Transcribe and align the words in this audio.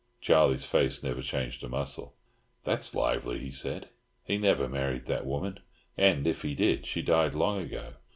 Charlie's 0.19 0.65
face 0.65 1.03
never 1.03 1.21
changed 1.21 1.63
a 1.63 1.69
muscle. 1.69 2.15
"That's 2.63 2.95
lively!" 2.95 3.37
he 3.37 3.51
said. 3.51 3.89
"He 4.23 4.39
never 4.39 4.67
married 4.67 5.05
that 5.05 5.27
woman; 5.27 5.59
and, 5.95 6.25
if 6.25 6.41
he 6.41 6.55
did, 6.55 6.87
she 6.87 7.03
died 7.03 7.35
long 7.35 7.59
ago." 7.61 7.93